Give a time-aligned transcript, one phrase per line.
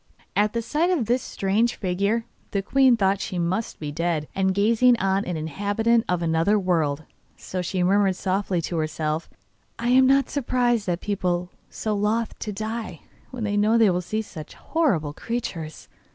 [0.35, 4.51] At the sight of this strange figure the queen thought she must be dead, and
[4.51, 7.03] gazing on an inhabitant of another world.
[7.37, 9.29] So she murmured softly to herself:
[9.77, 13.77] 'I am not surprised that people are so loth to die when they know that
[13.77, 15.87] they will see such horrible creatures.